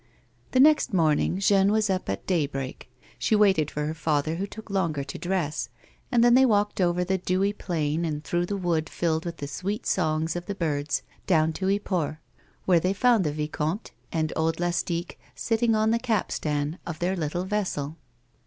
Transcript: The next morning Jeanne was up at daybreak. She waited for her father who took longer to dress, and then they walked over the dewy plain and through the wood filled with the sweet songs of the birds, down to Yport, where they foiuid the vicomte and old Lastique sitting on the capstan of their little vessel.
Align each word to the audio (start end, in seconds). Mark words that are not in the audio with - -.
The 0.49 0.59
next 0.59 0.95
morning 0.95 1.37
Jeanne 1.37 1.71
was 1.71 1.87
up 1.87 2.09
at 2.09 2.25
daybreak. 2.25 2.89
She 3.19 3.35
waited 3.35 3.69
for 3.69 3.85
her 3.85 3.93
father 3.93 4.37
who 4.37 4.47
took 4.47 4.71
longer 4.71 5.03
to 5.03 5.17
dress, 5.19 5.69
and 6.11 6.23
then 6.23 6.33
they 6.33 6.43
walked 6.43 6.81
over 6.81 7.03
the 7.03 7.19
dewy 7.19 7.53
plain 7.53 8.03
and 8.03 8.23
through 8.23 8.47
the 8.47 8.57
wood 8.57 8.89
filled 8.89 9.25
with 9.25 9.37
the 9.37 9.47
sweet 9.47 9.85
songs 9.85 10.35
of 10.35 10.47
the 10.47 10.55
birds, 10.55 11.03
down 11.27 11.53
to 11.53 11.67
Yport, 11.67 12.15
where 12.65 12.79
they 12.79 12.95
foiuid 12.95 13.21
the 13.25 13.31
vicomte 13.31 13.91
and 14.11 14.33
old 14.35 14.59
Lastique 14.59 15.19
sitting 15.35 15.75
on 15.75 15.91
the 15.91 15.99
capstan 15.99 16.79
of 16.83 16.97
their 16.97 17.15
little 17.15 17.45
vessel. 17.45 17.95